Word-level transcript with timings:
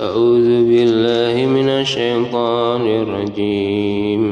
أعوذ 0.00 0.48
بالله 0.68 1.46
من 1.46 1.68
الشيطان 1.68 2.80
الرجيم. 2.80 4.22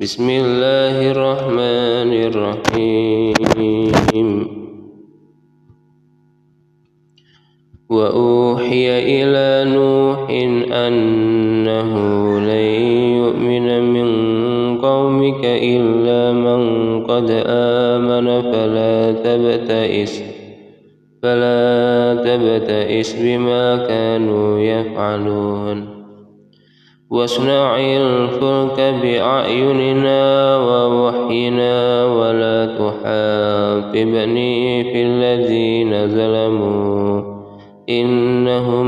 بسم 0.00 0.30
الله 0.30 1.10
الرحمن 1.10 2.12
الرحيم. 2.28 3.42
وأوحي 7.90 8.86
إلى 9.00 9.72
نوح 9.72 10.30
أنه 10.86 11.92
لن 12.40 12.68
يؤمن 13.16 13.68
من 13.96 14.08
قومك 14.78 15.44
إلا 15.44 16.32
من 16.32 16.60
قد 17.04 17.28
آمن 17.46 18.42
فلا 18.52 19.12
تبتئس 19.12 20.22
فلا 21.22 22.11
تبتئس 22.24 23.16
بما 23.22 23.76
كانوا 23.76 24.58
يفعلون 24.58 26.02
واصنع 27.10 27.76
الفلك 27.80 28.94
بأعيننا 29.02 30.56
ووحينا 30.56 32.04
ولا 32.04 32.66
تحاطبني 32.66 34.84
في 34.84 35.02
الذين 35.02 36.08
ظلموا 36.08 37.22
إنهم 37.88 38.86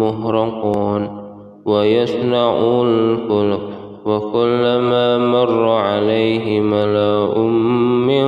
مهرقون 0.00 1.20
ويصنع 1.64 2.58
الفلك 2.82 3.60
وكلما 4.06 5.18
مر 5.18 5.68
عليه 5.68 6.60
ملأ 6.60 7.38
من 8.08 8.26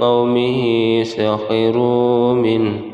قومه 0.00 0.62
سخروا 1.02 2.34
منه 2.34 2.93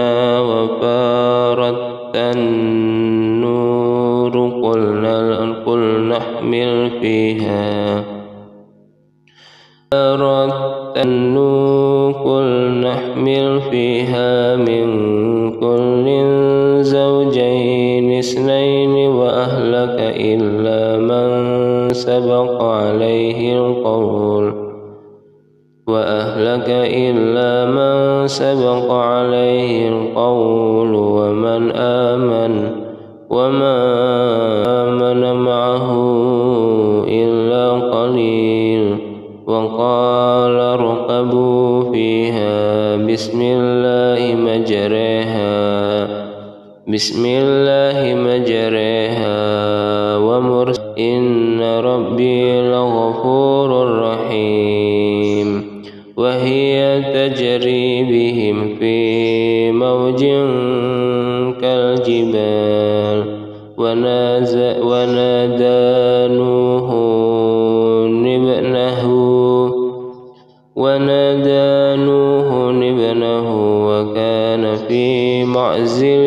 فيها. 7.01 8.03
فارت 9.91 10.97
النور 10.97 12.11
قل 12.11 12.43
نحمل 12.81 13.61
فيها 13.61 14.55
من 14.55 14.85
كل 15.59 16.05
زوجين 16.83 18.19
اثنين 18.19 19.09
وأهلك 19.09 19.97
إلا 19.99 20.97
من 20.97 21.29
سبق 21.93 22.63
عليه 22.63 23.57
القول. 23.57 24.53
وأهلك 25.87 26.69
إلا 26.69 27.71
من 27.71 28.27
سبق 28.27 28.91
عليه 28.91 29.89
القول. 29.89 30.95
ومن 30.95 31.71
آمن 31.75 32.81
وما 33.29 33.77
آمن 34.67 35.35
معه 35.35 36.20
وقال 39.63 40.55
اركبوا 40.55 41.91
فيها. 41.91 42.95
بسم 42.95 43.39
الله 43.41 44.35
مجريها. 44.35 46.07
بسم 46.87 47.23
الله 47.25 48.15
مجريها. 48.15 49.37
ومرس. 50.17 50.81
إن 50.99 51.61
ربي 51.61 52.61
لغفور 52.61 53.99
رحيم. 53.99 55.81
وهي 56.17 57.01
تجري 57.13 58.03
بهم 58.03 58.75
في 58.79 59.71
موج 59.71 60.23
ونادى 70.95 72.03
نوح 72.03 72.47
ابنه 72.83 73.47
وكان 73.87 74.75
في 74.87 75.45
معزل 75.45 76.25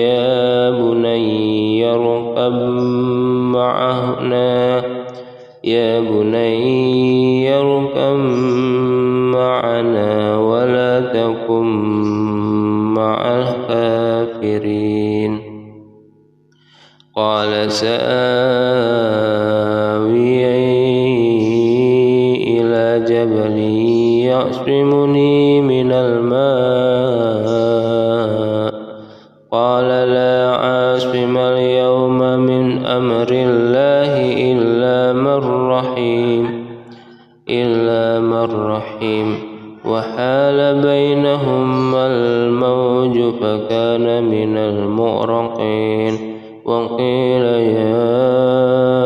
يا 0.00 0.70
بني 0.70 1.84
اركب 1.90 2.52
معنا 3.52 4.82
يا 5.64 6.00
بني 6.00 7.54
اركب 7.54 8.16
معنا 9.36 10.38
ولا 10.38 11.00
تكن 11.00 11.66
مع 12.94 13.20
الكافرين 13.38 15.32
قال 17.16 17.72
سآوي 17.72 19.51
قال 29.52 29.88
لا 29.88 30.56
عاصم 30.56 31.36
اليوم 31.36 32.18
من 32.18 32.86
أمر 32.86 33.28
الله 33.30 34.12
إلا 34.52 35.12
من 35.12 35.68
رحيم 35.68 36.66
إلا 37.50 38.20
من 38.20 38.66
رحيم. 38.66 39.52
وحال 39.84 40.82
بينهما 40.82 42.06
الموج 42.06 43.34
فكان 43.40 44.24
من 44.24 44.56
المغرقين 44.56 46.18
وقيل 46.64 47.42
يا 47.76 49.01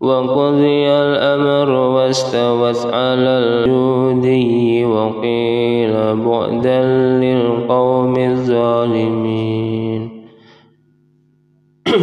وقضي 0.00 0.88
الأمر 0.88 1.70
واستوت 1.70 2.86
على 2.86 3.28
الجودي 3.44 4.84
وقيل 4.84 5.92
بعدا 6.16 6.82
للقوم 7.20 8.16
الظالمين. 8.16 10.10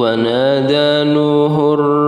ونادى 0.00 1.10
نوح 1.12 1.58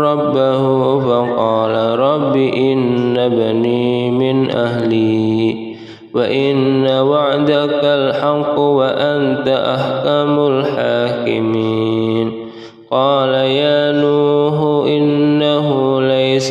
ربه 0.05 0.63
فقال 1.01 1.99
رب 1.99 2.37
إن 2.37 3.29
بني 3.29 4.11
من 4.11 4.51
أهلي 4.51 5.69
وإن 6.15 6.87
وعدك 6.87 7.81
الحق 7.85 8.59
وأنت 8.59 9.49
أحكم 9.49 10.47
الحاكمين. 10.47 11.89
قال 12.91 13.29
يا 13.35 13.78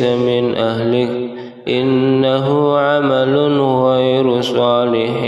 من 0.02 0.54
أهلك 0.54 1.30
إنه 1.68 2.78
عمل 2.78 3.60
غير 3.60 4.40
صالح. 4.40 5.20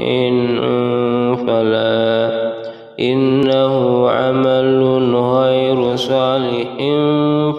فلا. 1.46 2.31
إنه 3.00 4.08
عمل 4.11 5.14
غير 5.14 5.96
صالح. 5.96 6.76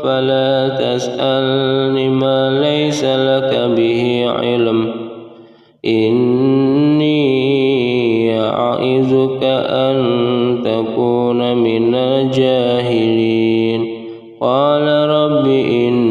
فلا 0.03 0.69
تسألني 0.69 2.09
ما 2.09 2.59
ليس 2.61 3.03
لك 3.03 3.71
به 3.77 4.25
علم. 4.27 4.93
إني 5.85 7.21
أعظك 8.39 9.43
أن 9.69 9.97
تكون 10.65 11.57
من 11.57 11.95
الجاهلين. 11.95 13.87
قال 14.41 15.09
رب 15.09 15.47
إني 15.47 16.10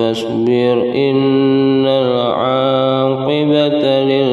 فاصبر 0.00 0.76
إن 0.94 1.86
العاقبة 1.86 3.68
لل 4.04 4.29